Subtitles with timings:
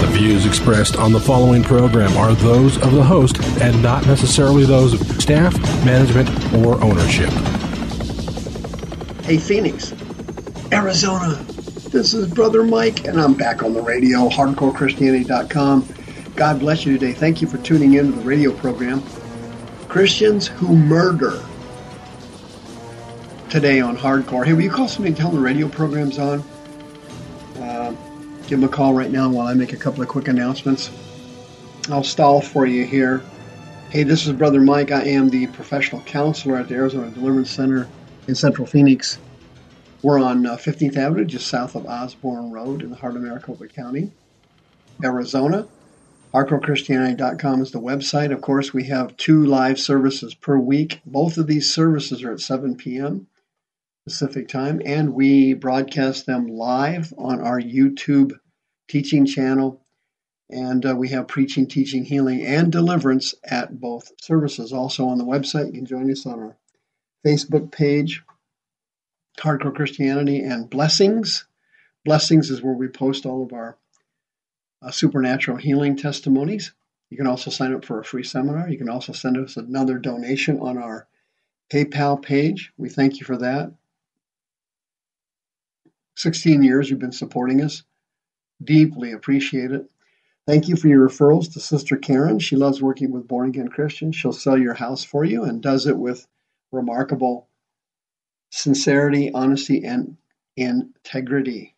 [0.00, 4.64] The views expressed on the following program are those of the host and not necessarily
[4.64, 7.30] those of staff, management, or ownership.
[9.24, 9.94] Hey, Phoenix,
[10.70, 11.34] Arizona.
[11.90, 15.88] This is Brother Mike, and I'm back on the radio, hardcorechristianity.com.
[16.34, 17.12] God bless you today.
[17.12, 19.02] Thank you for tuning in to the radio program.
[19.88, 21.42] Christians who murder
[23.48, 24.44] today on Hardcore.
[24.44, 26.44] Hey, will you call somebody and tell them the radio program's on?
[28.46, 30.90] Uh, give them a call right now while I make a couple of quick announcements.
[31.90, 33.22] I'll stall for you here.
[33.90, 34.92] Hey, this is Brother Mike.
[34.92, 37.88] I am the professional counselor at the Arizona Deliverance Center
[38.28, 39.18] in Central Phoenix.
[40.02, 43.66] We're on uh, 15th Avenue, just south of Osborne Road in the heart of Maricopa
[43.66, 44.12] County,
[45.02, 45.66] Arizona.
[46.32, 48.32] HardcoreChristianity.com is the website.
[48.32, 51.00] Of course, we have two live services per week.
[51.04, 53.26] Both of these services are at 7 p.m.
[54.06, 58.32] Pacific time, and we broadcast them live on our YouTube
[58.88, 59.84] teaching channel.
[60.48, 64.72] And uh, we have preaching, teaching, healing, and deliverance at both services.
[64.72, 66.56] Also on the website, you can join us on our
[67.26, 68.22] Facebook page,
[69.40, 71.44] Hardcore Christianity and Blessings.
[72.04, 73.76] Blessings is where we post all of our
[74.82, 76.72] uh, supernatural healing testimonies.
[77.10, 78.68] You can also sign up for a free seminar.
[78.68, 81.08] You can also send us another donation on our
[81.72, 82.72] PayPal page.
[82.76, 83.72] We thank you for that.
[86.16, 87.82] 16 years you've been supporting us.
[88.62, 89.88] Deeply appreciate it.
[90.46, 92.38] Thank you for your referrals to Sister Karen.
[92.38, 94.16] She loves working with born again Christians.
[94.16, 96.26] She'll sell your house for you and does it with
[96.72, 97.48] remarkable
[98.50, 100.16] sincerity, honesty, and
[100.56, 101.74] integrity.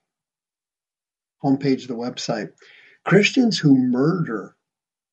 [1.43, 2.53] Homepage of the website.
[3.05, 4.55] Christians who murder.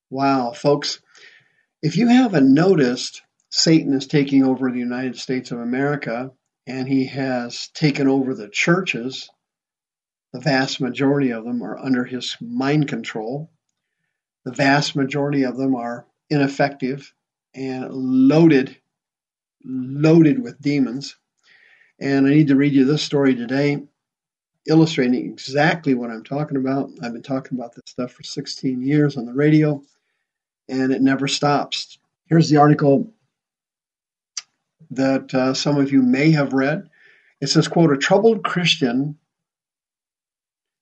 [0.10, 1.00] Wow, folks,
[1.82, 6.32] if you haven't noticed, Satan is taking over the United States of America
[6.68, 9.30] and he has taken over the churches.
[10.34, 13.52] The vast majority of them are under his mind control.
[14.44, 17.14] The vast majority of them are ineffective
[17.54, 18.78] and loaded,
[19.64, 21.16] loaded with demons.
[22.00, 23.82] And I need to read you this story today,
[24.68, 26.90] illustrating exactly what I'm talking about.
[27.02, 29.82] I've been talking about this stuff for 16 years on the radio,
[30.68, 31.98] and it never stops.
[32.28, 33.14] Here's the article
[34.92, 36.90] that uh, some of you may have read.
[37.42, 39.18] It says, quote, a troubled Christian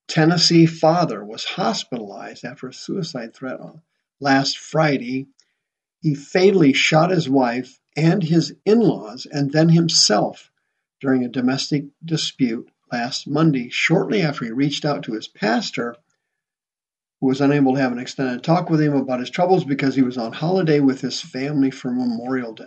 [0.07, 3.81] Tennessee father was hospitalized after a suicide threat on
[4.19, 5.27] last Friday.
[6.01, 10.51] He fatally shot his wife and his in-laws and then himself
[10.99, 15.95] during a domestic dispute last Monday, shortly after he reached out to his pastor,
[17.19, 20.01] who was unable to have an extended talk with him about his troubles because he
[20.01, 22.65] was on holiday with his family for Memorial Day.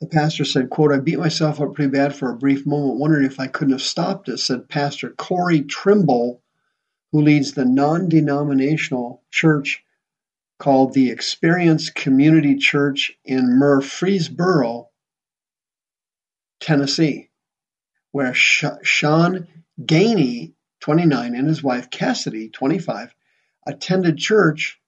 [0.00, 3.24] The pastor said, quote, I beat myself up pretty bad for a brief moment, wondering
[3.24, 6.40] if I couldn't have stopped it, said Pastor Corey Trimble,
[7.10, 9.82] who leads the non denominational church
[10.58, 14.88] called the Experience Community Church in Murfreesboro,
[16.60, 17.30] Tennessee,
[18.12, 19.48] where Sean
[19.80, 23.14] Gainey, 29, and his wife Cassidy, 25,
[23.66, 24.80] attended church,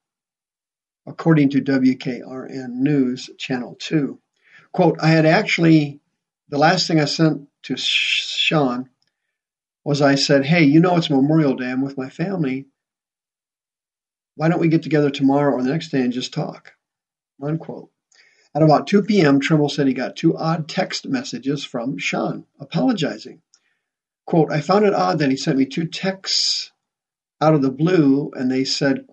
[1.06, 4.20] according to WKRN News Channel 2.
[4.72, 6.00] Quote, I had actually,
[6.48, 8.88] the last thing I sent to Sean
[9.84, 11.70] was I said, hey, you know it's Memorial Day.
[11.70, 12.66] I'm with my family.
[14.36, 16.72] Why don't we get together tomorrow or the next day and just talk?
[17.42, 17.90] Unquote.
[18.54, 23.42] At about 2 p.m., Trimble said he got two odd text messages from Sean apologizing.
[24.26, 26.72] Quote, I found it odd that he sent me two texts
[27.40, 29.06] out of the blue and they said,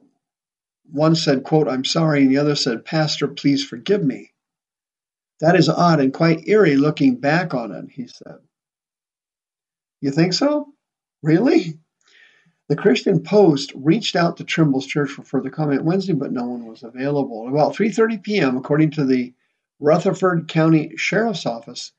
[0.92, 4.32] one said, quote, I'm sorry, and the other said, Pastor, please forgive me.
[5.40, 8.40] That is odd and quite eerie looking back on it, he said.
[10.02, 10.74] You think so?
[11.22, 11.80] Really?
[12.70, 16.66] The Christian Post reached out to Trimble's church for further comment Wednesday, but no one
[16.66, 17.48] was available.
[17.48, 19.34] About 3:30 p.m., according to the
[19.80, 21.94] Rutherford County Sheriff's Office,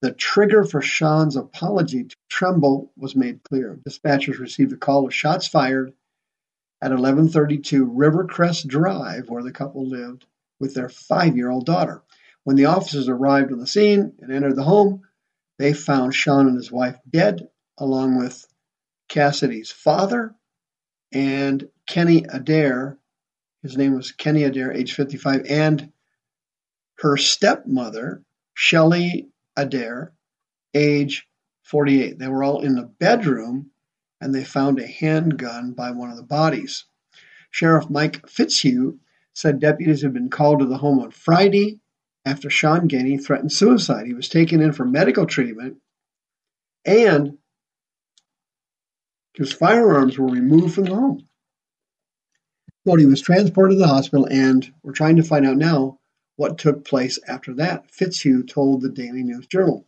[0.00, 3.78] the trigger for Sean's apology to Trimble was made clear.
[3.86, 5.92] Dispatchers received a call of shots fired
[6.80, 10.24] at 1132 Rivercrest Drive, where the couple lived
[10.60, 12.02] with their five-year-old daughter.
[12.46, 15.02] When the officers arrived on the scene and entered the home,
[15.58, 18.46] they found Sean and his wife dead along with
[19.08, 20.32] Cassidy's father
[21.10, 23.00] and Kenny Adair.
[23.64, 25.90] His name was Kenny Adair, age 55, and
[26.98, 28.22] her stepmother,
[28.54, 30.12] Shelley Adair,
[30.72, 31.26] age
[31.64, 32.16] 48.
[32.16, 33.72] They were all in the bedroom
[34.20, 36.84] and they found a handgun by one of the bodies.
[37.50, 39.00] Sheriff Mike Fitzhugh
[39.32, 41.80] said deputies had been called to the home on Friday
[42.26, 44.06] after Sean Gainey threatened suicide.
[44.06, 45.78] He was taken in for medical treatment
[46.84, 47.38] and
[49.34, 51.28] his firearms were removed from the home.
[52.84, 55.98] Well, he was transported to the hospital, and we're trying to find out now
[56.36, 57.90] what took place after that.
[57.90, 59.84] Fitzhugh told the Daily News Journal.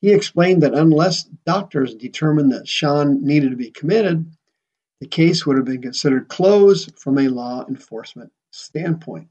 [0.00, 4.30] He explained that unless doctors determined that Sean needed to be committed,
[5.00, 9.28] the case would have been considered closed from a law enforcement standpoint.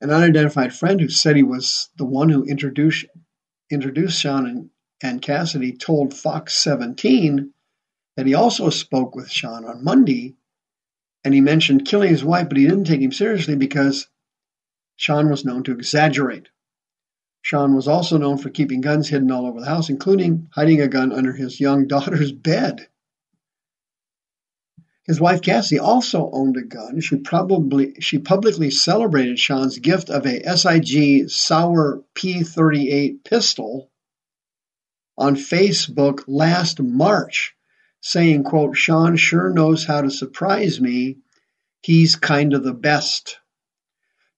[0.00, 3.06] An unidentified friend who said he was the one who introduced
[3.70, 4.70] introduced Sean and,
[5.02, 7.52] and Cassidy told Fox 17
[8.16, 10.36] that he also spoke with Sean on Monday
[11.22, 14.08] and he mentioned killing his wife, but he didn't take him seriously because
[14.96, 16.48] Sean was known to exaggerate.
[17.42, 20.88] Sean was also known for keeping guns hidden all over the house, including hiding a
[20.88, 22.88] gun under his young daughter's bed.
[25.06, 27.00] His wife Cassie also owned a gun.
[27.00, 33.90] She probably she publicly celebrated Sean's gift of a SIG Sauer P38 pistol
[35.16, 37.56] on Facebook last March,
[38.02, 41.16] saying, quote, Sean sure knows how to surprise me.
[41.82, 43.38] He's kind of the best.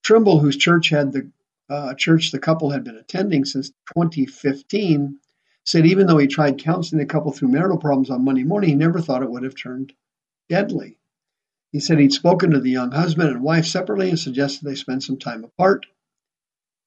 [0.01, 1.29] Trimble, whose church had the
[1.69, 5.19] uh, church the couple had been attending since 2015,
[5.65, 8.75] said even though he tried counseling the couple through marital problems on Monday morning, he
[8.75, 9.93] never thought it would have turned
[10.49, 10.97] deadly.
[11.71, 15.03] He said he'd spoken to the young husband and wife separately and suggested they spend
[15.03, 15.85] some time apart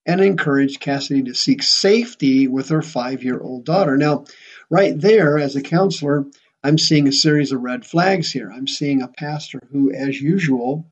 [0.06, 3.96] and encouraged Cassidy to seek safety with her five year old daughter.
[3.96, 4.24] Now,
[4.70, 6.26] right there, as a counselor,
[6.62, 8.50] I'm seeing a series of red flags here.
[8.50, 10.90] I'm seeing a pastor who, as usual,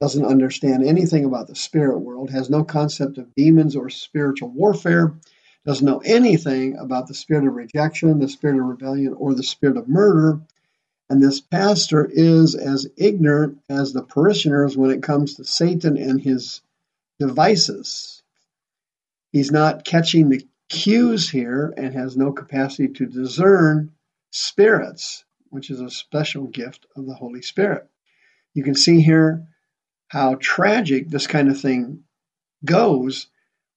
[0.00, 5.14] doesn't understand anything about the spirit world, has no concept of demons or spiritual warfare,
[5.64, 9.76] doesn't know anything about the spirit of rejection, the spirit of rebellion, or the spirit
[9.76, 10.40] of murder.
[11.12, 16.18] And this pastor is as ignorant as the parishioners when it comes to Satan and
[16.18, 16.62] his
[17.18, 18.22] devices.
[19.30, 23.92] He's not catching the cues here and has no capacity to discern
[24.30, 27.86] spirits, which is a special gift of the Holy Spirit.
[28.54, 29.46] You can see here
[30.08, 32.04] how tragic this kind of thing
[32.64, 33.26] goes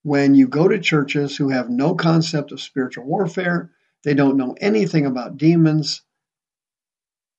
[0.04, 3.72] when you go to churches who have no concept of spiritual warfare,
[4.06, 6.02] they don't know anything about demons,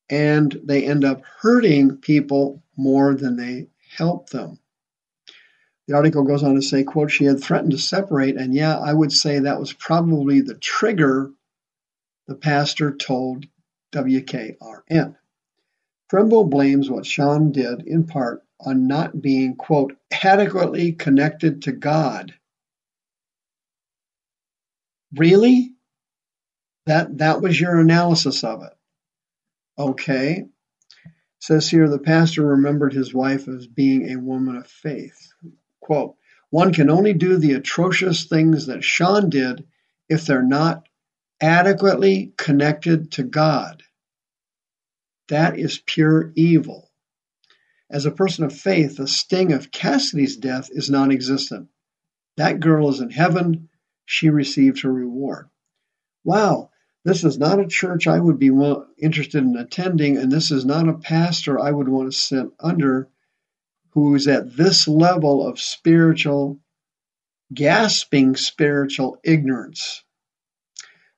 [0.09, 3.67] and they end up hurting people more than they
[3.97, 4.59] help them.
[5.87, 8.93] The article goes on to say, quote, she had threatened to separate, and yeah, I
[8.93, 11.31] would say that was probably the trigger
[12.27, 13.45] the pastor told
[13.93, 15.15] WKRN.
[16.09, 22.33] Trimble blames what Sean did in part on not being, quote, adequately connected to God.
[25.15, 25.73] Really?
[26.85, 28.76] That that was your analysis of it.
[29.77, 30.45] Okay.
[31.39, 35.31] says here the pastor remembered his wife as being a woman of faith.
[35.81, 36.15] Quote,
[36.49, 39.65] one can only do the atrocious things that Sean did
[40.09, 40.87] if they're not
[41.41, 43.83] adequately connected to God.
[45.29, 46.89] That is pure evil.
[47.89, 51.69] As a person of faith, the sting of Cassidy's death is non existent.
[52.37, 53.69] That girl is in heaven.
[54.05, 55.49] She received her reward.
[56.23, 56.71] Wow,
[57.07, 58.51] this is not a church I would be
[58.97, 63.07] interested in attending, and this is not a pastor I would want to sit under
[63.91, 66.59] who is at this level of spiritual,
[67.53, 70.03] gasping spiritual ignorance.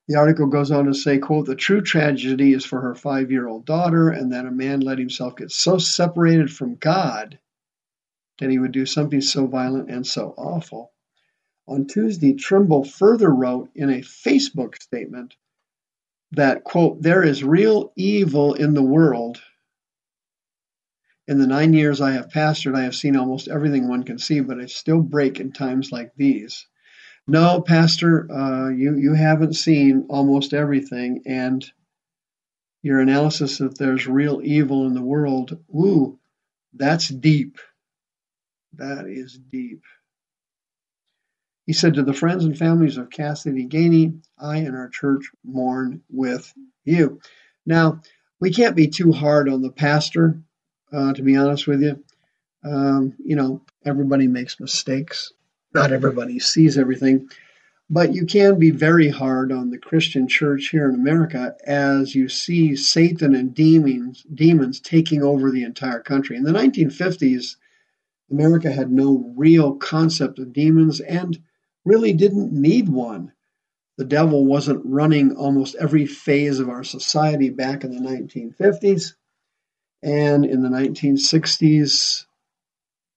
[0.08, 4.10] The article goes on to say, quote, the true tragedy is for her five-year-old daughter
[4.10, 7.40] and that a man let himself get so separated from God
[8.40, 10.92] that he would do something so violent and so awful.
[11.68, 15.36] On Tuesday, Trimble further wrote in a Facebook statement
[16.32, 19.42] that, quote, there is real evil in the world.
[21.28, 24.40] In the nine years I have pastored, I have seen almost everything one can see,
[24.40, 26.68] but I still break in times like these.
[27.28, 31.64] No, Pastor, uh, you you haven't seen almost everything, and
[32.82, 36.18] your analysis that there's real evil in the world, woo,
[36.74, 37.60] that's deep.
[38.74, 39.84] That is deep.
[41.70, 46.02] He said to the friends and families of Cassidy Gainey, I and our church mourn
[46.10, 46.52] with
[46.84, 47.22] you.
[47.64, 48.02] Now,
[48.40, 50.42] we can't be too hard on the pastor,
[50.92, 52.04] uh, to be honest with you.
[52.64, 55.32] Um, you know, everybody makes mistakes
[55.76, 57.30] not everybody sees everything.
[57.88, 62.30] But you can be very hard on the Christian church here in America as you
[62.30, 66.36] see Satan and demons, demons taking over the entire country.
[66.36, 67.58] In the 1950s,
[68.32, 71.40] America had no real concept of demons and
[71.86, 73.32] really didn't need one.
[73.98, 79.14] The devil wasn't running almost every phase of our society back in the 1950s.
[80.02, 82.26] And in the 1960s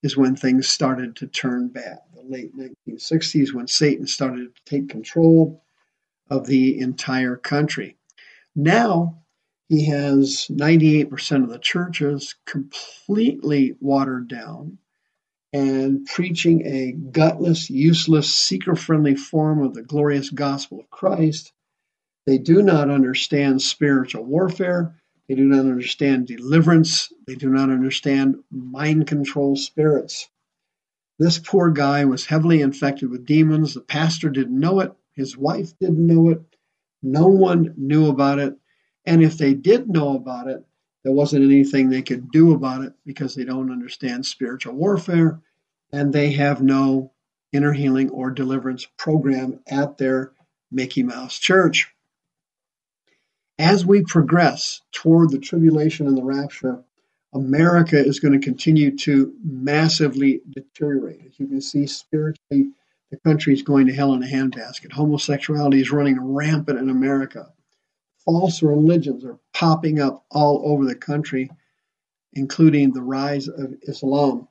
[0.02, 4.88] is when things started to turn bad The late 1960s when Satan started to take
[4.88, 5.62] control
[6.28, 7.96] of the entire country.
[8.56, 9.22] Now
[9.68, 14.78] he has 98% of the churches completely watered down
[15.52, 21.52] and preaching a gutless, useless, seeker friendly form of the glorious gospel of Christ.
[22.26, 24.94] They do not understand spiritual warfare.
[25.28, 27.12] They do not understand deliverance.
[27.26, 30.28] They do not understand mind control spirits.
[31.18, 33.74] This poor guy was heavily infected with demons.
[33.74, 34.92] The pastor didn't know it.
[35.14, 36.42] His wife didn't know it.
[37.02, 38.56] No one knew about it.
[39.04, 40.64] And if they did know about it,
[41.04, 45.40] there wasn't anything they could do about it because they don't understand spiritual warfare
[45.92, 47.12] and they have no
[47.52, 50.32] inner healing or deliverance program at their
[50.70, 51.88] Mickey Mouse church.
[53.58, 56.82] As we progress toward the tribulation and the rapture,
[57.34, 61.20] America is going to continue to massively deteriorate.
[61.26, 62.70] As you can see, spiritually,
[63.10, 64.92] the country is going to hell in a handbasket.
[64.92, 67.52] Homosexuality is running rampant in America.
[68.24, 71.50] False religions are popping up all over the country,
[72.32, 74.48] including the rise of Islam.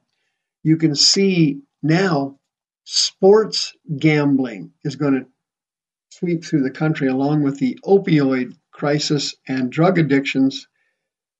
[0.63, 2.39] You can see now
[2.83, 5.25] sports gambling is going to
[6.09, 10.67] sweep through the country along with the opioid crisis and drug addictions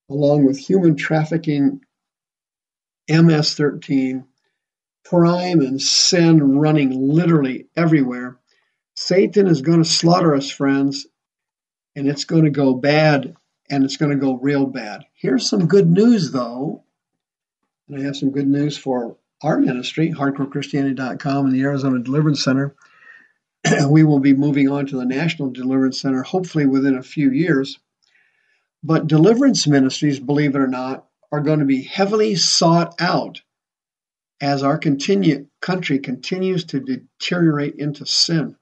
[0.10, 1.82] along with human trafficking,
[3.10, 4.26] MS 13,
[5.06, 8.38] crime and sin running literally everywhere.
[8.96, 11.08] Satan is going to slaughter us, friends,
[11.95, 13.36] and it's going to go bad,
[13.69, 15.05] and it's going to go real bad.
[15.13, 16.83] Here's some good news, though.
[17.88, 22.75] And I have some good news for our ministry, hardcorechristianity.com and the Arizona Deliverance Center.
[23.89, 27.79] we will be moving on to the National Deliverance Center hopefully within a few years.
[28.83, 33.41] But deliverance ministries, believe it or not, are going to be heavily sought out
[34.41, 38.55] as our continue, country continues to deteriorate into sin.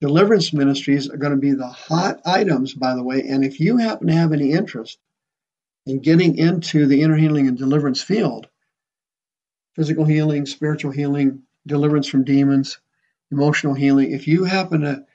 [0.00, 3.78] Deliverance ministries are going to be the hot items, by the way, and if you
[3.78, 4.98] happen to have any interest
[5.86, 8.48] in getting into the inner healing and deliverance field,
[9.74, 12.78] physical healing, spiritual healing, deliverance from demons,
[13.30, 15.06] emotional healing, if you happen to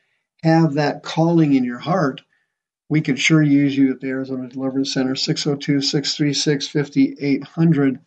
[0.43, 2.21] have that calling in your heart,
[2.89, 7.99] we could sure use you at the Arizona Deliverance Center, 602 636 5800.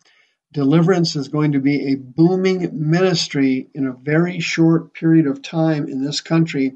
[0.55, 5.89] Deliverance is going to be a booming ministry in a very short period of time
[5.89, 6.75] in this country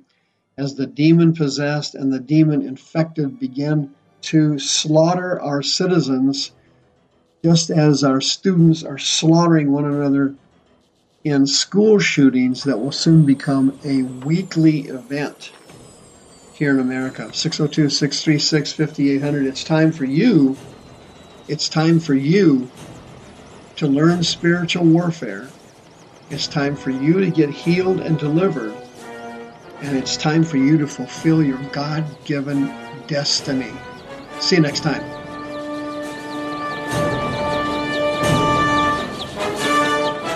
[0.58, 3.90] as the demon possessed and the demon infected begin
[4.24, 6.52] to slaughter our citizens,
[7.42, 10.36] just as our students are slaughtering one another
[11.24, 15.54] in school shootings that will soon become a weekly event
[16.54, 17.34] here in America.
[17.34, 19.46] 602 636 5800.
[19.46, 20.58] It's time for you.
[21.48, 22.70] It's time for you
[23.80, 25.48] to learn spiritual warfare.
[26.30, 28.76] It's time for you to get healed and delivered.
[29.82, 32.68] And it's time for you to fulfill your God given
[33.08, 33.72] destiny.
[34.40, 35.02] See you next time.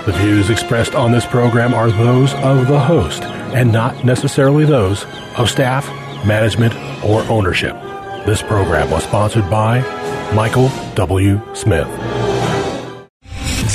[0.05, 5.05] The views expressed on this program are those of the host and not necessarily those
[5.37, 5.87] of staff
[6.25, 6.73] management,
[7.03, 7.75] or ownership.
[8.25, 9.81] This program was sponsored by
[10.33, 11.41] Michael W.
[11.53, 11.89] Smith.